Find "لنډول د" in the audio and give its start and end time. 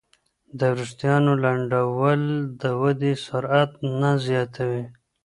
1.43-2.63